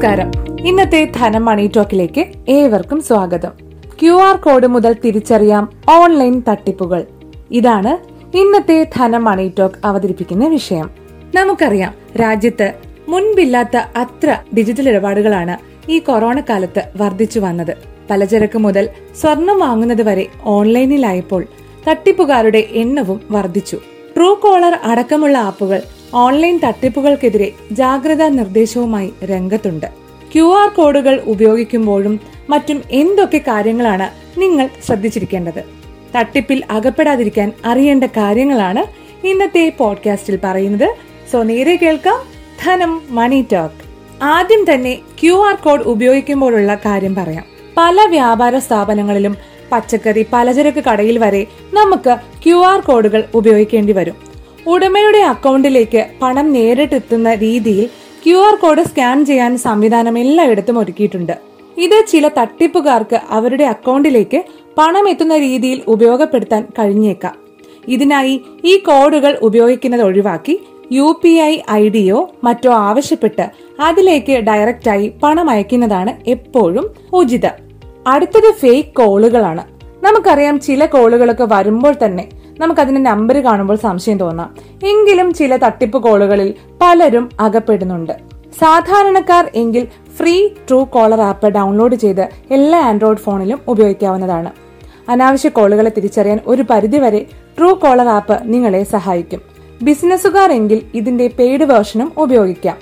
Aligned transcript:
നമസ്കാരം. 0.00 0.30
ഇന്നത്തെ 0.66 1.08
ധനം 1.16 1.44
മണി 1.44 1.70
ടോക്കിലേക്ക് 1.76 2.26
ഏവർക്കും 2.48 3.02
സ്വാഗതം. 3.02 3.50
ക്യു 4.02 4.12
ആർ 4.12 4.36
കോഡ് 4.36 4.66
മുതൽ 4.66 4.96
തിരിച്ചറിയാം 5.04 5.64
ഓൺലൈൻ 5.88 6.42
തട്ടിപ്പുകൾ. 6.48 7.02
ഇതാണ് 7.50 7.92
ഇന്നത്തെ 8.36 8.90
ധനം 8.96 9.24
മണി 9.24 9.52
ടോക്ക് 9.58 9.74
അവതരിപ്പിക്കുന്ന 9.84 10.48
വിഷയം. 10.48 10.90
നമുക്കറിയാം 11.34 11.94
രാജ്യത്ത് 12.20 12.72
മുൻപില്ലാത്ത 13.08 13.76
അത്ര 13.76 14.36
ഡിജിറ്റൽ 14.56 14.88
ഇടപാടുകളാണ് 14.88 15.56
ഈ 15.90 15.98
കൊറോണ 15.98 16.40
കാലത്ത് 16.40 16.84
വർദ്ധിച്ചു 16.96 17.40
വന്നത്. 17.40 17.76
പലചരക്ക് 18.10 18.58
മുതൽ 18.58 18.88
സ്വർണം 19.20 19.58
വാങ്ങുന്നത് 19.58 20.02
വരെ 20.02 20.26
ഓൺലൈനിലായപ്പോൾ 20.56 21.44
തട്ടിപ്പുകാരുടെ 21.88 22.64
എണ്ണവും 22.84 23.20
വർദ്ധിച്ചു. 23.30 23.76
ട്രൂ 24.16 24.34
കോളർ 24.34 24.78
അടക്കമുള്ള 24.84 25.38
ആപ്പുകൾ 25.38 25.82
ഓൺലൈൻ 26.14 26.60
തട്ടിപ്പുകൾക്കെതിരെ 26.64 27.52
ജാഗ്രതാ 27.72 28.28
നിർദ്ദേശവുമായി 28.28 29.12
രംഗത്തുണ്ട്. 29.24 29.86
ക്യു 30.34 30.56
ആർ 30.58 30.68
കോഡുകൾ 30.68 31.20
ഉപയോഗിക്കുമ്പോഴും 31.24 32.20
മറ്റും 32.50 32.82
എന്തൊക്കെ 32.90 33.38
കാര്യങ്ങളാണ് 33.38 34.10
നിങ്ങൾ 34.40 34.68
ശ്രദ്ധിച്ചിരിക്കേണ്ടത്? 34.86 35.64
തട്ടിപ്പിൽ 36.16 36.62
അകപ്പെടാതിരിക്കാൻ 36.70 37.52
അറിയേണ്ട 37.64 38.04
കാര്യങ്ങളാണ് 38.04 38.84
ഇന്നത്തെ 39.26 39.72
പോഡ്കാസ്റ്റിൽ 39.78 40.38
പറയുന്നത്. 40.44 40.94
സോ 41.32 41.42
നേരെ 41.42 41.76
കേൾക്കാം. 41.76 42.20
ധനം 42.64 43.02
മണി 43.10 43.46
ടോക്ക്. 43.52 43.90
ആദ്യം 44.22 44.74
തന്നെ 44.74 44.94
ക്യു 44.94 45.32
ആർ 45.32 45.54
കോഡ് 45.54 45.82
ഉപയോഗിക്കുമ്പോഴുള്ള 45.82 46.74
കാര്യം 46.74 47.14
പറയാം. 47.14 47.44
പല 47.76 48.06
വ്യാപാര 48.10 48.58
സ്ഥാപനങ്ങളിലും 48.58 49.36
പച്ചക്കറി 49.72 50.26
പലചരക്ക് 50.32 50.84
കടയിൽ 50.84 51.18
വരെ 51.18 51.46
നമുക്ക് 51.74 52.16
ക്യു 52.44 52.56
ആർ 52.56 52.80
കോഡുകൾ 52.80 53.24
ഉപയോഗിക്കേണ്ടി 53.34 53.92
വരും. 53.92 54.29
ഉടമയുടെ 54.66 55.18
അക്കൗണ്ടിലേക്ക് 55.18 56.06
പണം 56.22 56.52
നേരിട്ടെത്തുന്ന 56.52 57.34
രീതിയിൽ 57.34 57.88
ക്യു 58.26 58.36
ആർ 58.36 58.54
കോഡ് 58.54 58.82
സ്കാൻ 58.82 59.26
ചെയ്യാൻ 59.26 59.58
സംവിധാനം 59.58 60.18
എല്ലായിടത്തും 60.18 60.78
ഒരുക്കിയിട്ടുണ്ട്. 60.78 61.32
ഇത് 61.78 62.04
ചില 62.08 62.28
തട്ടിപ്പുകാർക്ക് 62.28 63.20
അവരുടെ 63.30 63.64
അക്കൗണ്ടിലേക്ക് 63.64 64.44
പണം 64.78 65.08
എത്തുന്ന 65.08 65.36
രീതിയിൽ 65.36 65.82
ഉപയോഗപ്പെടുത്താൻ 65.88 66.66
കഴിഞ്ഞേക്കാം. 66.78 67.34
ഇതിനായി 67.88 68.40
ഈ 68.64 68.76
കോഡുകൾ 68.78 69.38
ഉപയോഗിക്കുന്നത് 69.42 70.02
ഒഴിവാക്കി 70.02 70.60
യു 70.92 71.20
പി 71.22 71.28
ഐ 71.28 71.58
ഐ 71.70 71.88
ഡിയോ 71.88 72.30
മറ്റോ 72.44 72.72
ആവശ്യപ്പെട്ട് 72.72 73.50
അതിലേക്ക് 73.80 74.32
ഡയറക്റ്റായി 74.32 75.12
പണം 75.22 75.50
അയക്കുന്നതാണ് 75.50 76.30
എപ്പോഴും 76.30 76.94
ഉചിതം. 77.12 77.50
അടുത്തത് 78.06 78.54
ഫേക്ക് 78.54 78.94
കോളുകളാണ്. 78.94 79.64
നമുക്കറിയാം 80.04 80.60
ചില 80.60 80.86
കോളുകളൊക്കെ 80.86 81.46
വരുമ്പോൾ 81.52 81.94
തന്നെ 82.04 82.28
നമുക്കതിന്റെ 82.60 83.00
നമ്പർ 83.00 83.36
കാണുമ്പോൾ 83.36 83.76
സംശയം 83.76 84.18
തോന്നാം. 84.18 84.54
എങ്കിലും 84.86 85.34
ചില 85.34 85.56
തട്ടിപ്പ് 85.56 85.98
കോളുകളിൽ 85.98 86.54
പലരും 86.80 87.28
അകപ്പെടുന്നുണ്ട്. 87.40 88.12
സാധാരണക്കാർ 88.60 89.50
എങ്കിൽ 89.54 89.88
free 90.16 90.48
true 90.48 90.84
caller 90.84 91.20
app 91.20 91.48
download 91.48 91.94
ചെയ്ത് 91.94 92.28
എല്ലാ 92.50 92.80
ആൻഡ്രോയിഡ് 92.80 93.18
ഫോണിലും 93.18 93.60
ഉപയോഗിക്കാവുന്നതാണ്. 93.68 94.50
അനാവശ്യ 95.08 95.48
കോളുകളെ 95.48 95.92
തിരിച്ചറിയാൻ 95.96 96.40
ഒരു 96.46 96.64
പരിധിവരെ 96.70 97.26
ട്രൂ 97.58 97.74
കോളർ 97.74 98.08
ആപ്പ് 98.08 98.40
നിങ്ങളെ 98.44 98.84
സഹായിക്കും. 98.84 99.40
ബിസിനസ്സുകാർ 99.82 100.52
എങ്കിൽ 100.52 100.82
ഇതിന്റെ 100.94 101.26
പെയ്ഡ് 101.38 101.62
വേർഷനും 101.62 102.12
ഉപയോഗിക്കാം. 102.16 102.76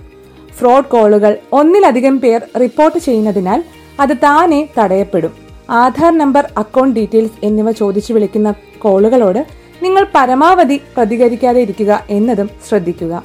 ഫ്രോഡ് 0.59 0.85
കോളുകൾ 0.85 1.37
ഒന്നിലധികം 1.53 2.21
പേർ 2.21 2.41
റിപ്പോർട്ട് 2.61 2.99
ചെയ്യുന്നതിനാൽ 2.99 3.65
അത് 4.01 4.17
താനെ 4.17 4.69
തടയപ്പെടും. 4.79 5.33
ആധാർ 5.71 6.19
നമ്പർ 6.19 6.49
അക്കൗണ്ട് 6.57 7.01
ഡീറ്റെയിൽസ് 7.01 7.47
എന്നിവ 7.47 7.71
ചോദിച്ചു 7.73 8.13
വിളിക്കുന്ന 8.13 8.55
കോളുകളോട് 8.79 9.68
നിങ്ങൾ 9.83 10.07
പരമാവധി 10.15 10.81
പ്രതികരിക്കാതെ 10.97 11.61
ഇരിക്കുക 11.61 12.03
എന്നതും 12.11 12.49
ശ്രദ്ധിക്കുക. 12.69 13.23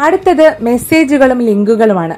അടുത്തത് 0.00 0.56
മെസ്സേജുകളും 0.60 1.38
ലിങ്കുകളുമാണ്. 1.38 2.16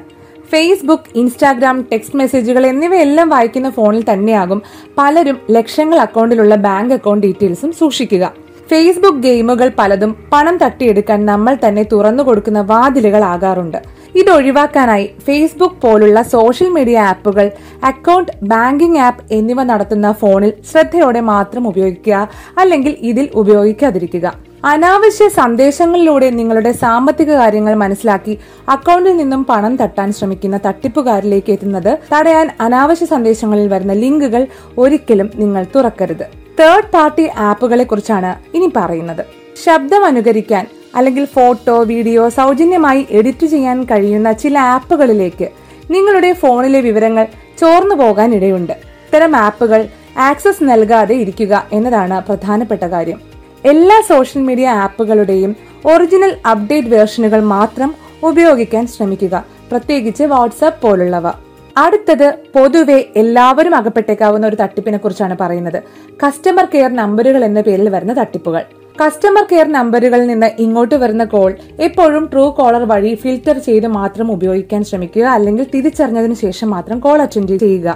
ഫേസ്ബുക്ക് 0.51 1.17
ഇൻസ്റ്റാഗ്രാം 1.17 1.81
ടെക്സ്റ്റ് 1.91 2.15
മെസ്സേജുകൾ 2.15 2.65
എന്നിവയെല്ലാം 2.65 3.29
വായിക്കുന്ന 3.29 3.69
ഫോണിൽ 3.69 4.05
തന്നെയാകും 4.13 4.61
പലരും 4.97 5.37
ലക്ഷങ്ങൾ 5.51 5.99
അക്കൗണ്ടിലുള്ള 5.99 6.55
ബാങ്ക് 6.55 6.93
അക്കൗണ്ട് 6.93 7.27
ഡീറ്റെയിൽസും 7.27 7.71
സൂക്ഷിക്കുക. 7.71 8.33
ഫേസ്ബുക്ക് 8.69 9.17
ഗെയിമുകൾ 9.17 9.71
പലതും 9.79 10.25
പണം 10.31 10.57
തട്ടിയെടുക്കാൻ 10.57 11.25
നമ്മൾ 11.25 11.57
തന്നെ 11.67 11.83
തുറന്നു 11.83 12.23
കൊടുക്കുന്ന 12.23 12.61
വാതിലുകളാകാറുണ്ട് 12.61 13.94
ഇത് 14.15 14.29
ഒഴിവാക്കാനായി 14.29 15.05
ഫേസ്ബുക്ക് 15.25 15.81
പോലുള്ള 15.81 16.21
സോഷ്യൽ 16.21 16.69
മീഡിയ 16.69 16.97
ആപ്പുകൾ 16.99 17.51
അക്കൗണ്ട് 17.83 18.31
ബാങ്കിംഗ് 18.43 18.99
ആപ്പ് 18.99 19.33
എന്നിവ 19.33 19.63
നടത്തുന്ന 19.63 20.11
ഫോണിൽ 20.11 20.53
ശ്രദ്ധയോടെ 20.71 21.19
മാത്രം 21.19 21.67
ഉപയോഗിക്കുക 21.67 22.29
അല്ലെങ്കിൽ 22.57 22.95
ഇതിൽ 23.01 23.29
ഉപയോഗിക്കാതിരിക്കുക. 23.35 24.33
അനാവശ്യ 24.65 25.27
സന്ദേശങ്ങളിലൂടെ 25.29 26.29
നിങ്ങളുടെ 26.29 26.71
സാമ്പത്തിക 26.71 27.31
കാര്യങ്ങൾ 27.31 27.73
മനസ്സിലാക്കി 27.73 28.33
അക്കൗണ്ടിൽ 28.69 29.17
നിന്നും 29.17 29.45
പണം 29.45 29.75
തട്ടാൻ 29.75 30.13
ശ്രമിക്കുന്ന 30.13 30.59
തട്ടിപ്പുകാരിലേക്ക് 30.65 31.51
എത്തുന്നത് 31.51 31.91
തടയാൻ 32.13 32.49
അനാവശ്യ 32.61 33.05
സന്ദേശങ്ങളിൽ 33.05 33.67
വരുന്ന 33.67 33.93
ലിങ്കുകൾ 33.93 34.47
ഒരിക്കലും 34.77 35.31
നിങ്ങൾ 35.35 35.65
തുറക്കരുത്. 35.75 36.25
തേർഡ് 36.59 36.91
പാർട്ടി 36.93 37.29
ആപ്പുകളെ 37.49 37.83
കുറിച്ചാണ് 37.83 38.57
ഇനി 38.57 38.71
പറയുന്നത്. 38.75 39.25
ശബ്ദം 39.65 40.05
അനുകരിക്കാൻ 40.05 40.67
അല്ലെങ്കിൽ 40.95 41.25
ഫോട്ടോ 41.25 41.83
വീഡിയോ 41.83 42.29
സൗജന്യമായി 42.29 43.07
എഡിറ്റ് 43.09 43.45
ചെയ്യാൻ 43.45 43.83
കഴിയുന്ന 43.83 44.31
ചില 44.31 44.59
ആപ്പുകളിലേക്ക് 44.59 45.49
നിങ്ങളുടെ 45.91 46.33
ഫോണിലെ 46.33 46.81
വിവരങ്ങൾ 46.81 47.25
ചോർന്നു 47.59 47.95
പോകാൻ 47.95 48.35
ഇടയുണ്ട്. 48.35 48.73
ഇത്തരം 48.73 49.35
ആപ്പുകൾ 49.35 49.87
ആക്സസ് 50.17 50.63
നൽകാതെ 50.63 51.15
ഇരിക്കുക 51.15 51.67
എന്നതാണ് 51.73 52.21
പ്രധാനപ്പെട്ട 52.27 52.83
കാര്യം. 52.83 53.19
എല്ലാ 53.65 54.01
സോഷ്യൽ 54.07 54.41
മീഡിയ 54.43 54.67
ആപ്പുകളുടെയും 54.69 55.55
ഒറിജിനൽ 55.85 56.35
അപ്ഡേറ്റ് 56.51 56.87
വേർഷനുകൾ 56.87 57.39
മാത്രം 57.39 57.95
ഉപയോഗിക്കാൻ 58.23 58.87
ശ്രമിക്കുക. 58.87 59.45
പ്രത്യേകിച്ച് 59.71 60.23
വാട്സാപ്പ് 60.23 60.81
പോലുള്ളവ. 60.81 61.31
അടുത്തത് 61.77 62.33
പൊതുവെ 62.55 63.05
എല്ലാവരും 63.15 63.75
അകപ്പെട്ടേക്കാവുന്ന 63.75 64.47
ഒരു 64.47 64.55
തട്ടിപ്പിനെ 64.55 64.97
കുറിച്ചാണ് 64.97 65.37
പറയുന്നത്. 65.41 65.83
കസ്റ്റമർ 66.25 66.65
കെയർ 66.65 66.95
നമ്പറുകൾ 66.95 67.45
എന്ന 67.45 67.61
പേരിൽ 67.61 67.89
വരുന്ന 67.89 68.13
തട്ടിപ്പുകൾ. 68.13 68.63
കസ്റ്റമർ 68.99 69.43
കെയർ 69.47 69.67
നമ്പറുകളിൽ 69.75 70.27
നിന്ന് 70.29 70.49
ഇങ്ങോട്ട് 70.63 70.95
വരുന്ന 71.01 71.23
കോൾ 71.31 71.51
എപ്പോഴും 71.85 72.23
ട്രൂ 72.33 72.43
കോളർ 72.59 72.83
വഴി 72.91 73.11
ഫിൽറ്റർ 73.23 73.57
ചെയ്ത് 73.65 73.87
മാത്രം 73.99 74.27
ഉപയോഗിക്കാൻ 74.35 74.81
ശ്രമിക്കുക 74.89 75.25
അല്ലെങ്കിൽ 75.37 75.65
തിരിച്ചറിഞ്ഞതിന് 75.73 76.37
ശേഷം 76.43 76.69
മാത്രം 76.75 76.99
കോൾ 77.05 77.17
അറ്റൻഡ് 77.25 77.57
ചെയ്യുക. 77.63 77.87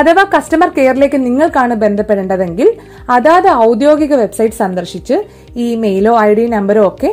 അഥവാ 0.00 0.24
കസ്റ്റമർ 0.34 0.68
കെയറിലേക്ക് 0.76 1.18
നിങ്ങൾക്കാണ് 1.26 1.74
ബന്ധപ്പെടേണ്ടതെങ്കിൽ 1.84 2.68
അതാത് 3.16 3.48
ഔദ്യോഗിക 3.68 4.12
വെബ്സൈറ്റ് 4.22 4.60
സന്ദർശിച്ച് 4.62 5.16
ഇമെയിലോ 5.66 6.12
ഐ 6.26 6.28
ഡി 6.38 6.44
നമ്പറോ 6.56 6.82
ഒക്കെ 6.90 7.10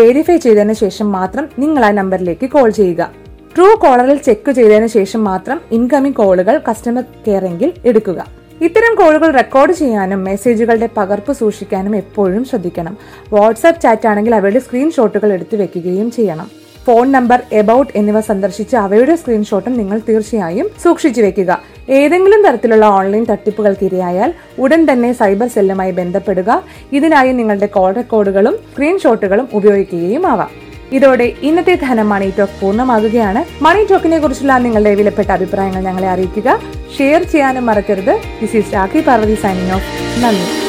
വെരിഫൈ 0.00 0.36
ചെയ്തതിനു 0.46 0.76
ശേഷം 0.84 1.06
മാത്രം 1.18 1.44
നിങ്ങൾ 1.62 1.84
ആ 1.88 1.92
നമ്പറിലേക്ക് 2.00 2.48
കോൾ 2.56 2.70
ചെയ്യുക. 2.80 3.10
ട്രൂ 3.54 3.68
കോളറിൽ 3.84 4.18
ചെക്ക് 4.26 4.50
ചെയ്തതിനു 4.58 4.88
ശേഷം 4.98 5.22
മാത്രം 5.30 5.60
ഇൻകമിംഗ് 5.78 6.18
കോളുകൾ 6.22 6.56
കസ്റ്റമർ 6.68 7.04
കെയറെങ്കിൽ 7.26 7.72
എടുക്കുക. 7.90 8.20
ഇത്തരം 8.66 8.92
കോളുകൾ 8.94 9.30
റെക്കോർഡ് 9.30 9.72
ചെയ്യാനും 9.72 10.24
മെസ്സേജുകളുടെ 10.28 10.88
പകർപ്പ് 10.96 11.32
സൂക്ഷിക്കാനും 11.32 11.96
എപ്പോഴും 11.96 12.44
ശ്രദ്ധിക്കണം. 12.44 12.94
വാട്സാപ്പ് 13.32 13.82
ചാറ്റ് 13.82 14.08
ആണെങ്കിൽ 14.08 14.34
അവയുടെ 14.34 14.58
സ്ക്രീൻഷോട്ടുകൾ 14.58 15.32
എടുത്തു 15.32 15.56
വെക്കുകയും 15.56 16.10
ചെയ്യണം. 16.10 16.48
ഫോൺ 16.86 17.12
നമ്പർ 17.12 17.40
എബൌട്ട് 17.52 17.92
എന്നിവ 17.98 18.20
സന്ദർശിച്ച് 18.20 18.76
അവയുടെ 18.76 19.14
സ്ക്രീൻഷോട്ടും 19.16 19.78
നിങ്ങൾ 19.78 20.00
തീർച്ചയായും 20.08 20.68
സൂക്ഷിച്ചു 20.84 21.20
വെക്കുക. 21.20 21.60
ഏതെങ്കിലും 21.90 22.42
തരത്തിലുള്ള 22.46 22.86
ഓൺലൈൻ 22.86 23.26
തട്ടിപ്പുകൾക്ക് 23.30 23.84
ഇരയായാൽ 23.84 24.32
ഉടൻ 24.58 24.92
തന്നെ 24.92 25.12
സൈബർ 25.12 25.48
സെല്ലുമായി 25.48 25.92
ബന്ധപ്പെടുക. 25.92 26.62
ഇതിനായി 26.92 27.32
നിങ്ങളുടെ 27.32 27.66
കോൾ 27.66 27.92
റെക്കോർഡുകളും 27.92 28.56
സ്ക്രീൻഷോട്ടുകളും 28.72 29.48
ഉപയോഗിക്കുകയും 29.52 30.26
ആവാം. 30.26 30.67
ഇതോടെ 30.92 31.32
ഇന്നത്തെ 31.42 31.74
ധനം 31.74 32.08
മണി 32.08 32.32
ടോക്ക് 32.38 32.60
പൂർണമാകുകയാണ്. 32.60 33.64
മണി 33.64 33.86
ടോക്കിനെ 33.90 34.18
കുറിച്ചുള്ള 34.18 34.58
നിങ്ങളുടെ 34.58 34.94
വിലപ്പെട്ട 34.94 35.30
അഭിപ്രായങ്ങൾ 35.30 35.82
ഞങ്ങളെ 35.82 36.08
അറിയിക്കുക. 36.08 36.60
ഷെയർ 36.98 37.22
ചെയ്യാനും 37.22 37.66
മറക്കരുത്. 37.66 38.20
This 38.40 38.56
is 38.56 38.74
Rakhi 38.74 39.00
Parvathi 39.00 39.34
signing 39.34 39.72
off 39.72 39.84
നന്ദി. 40.24 40.67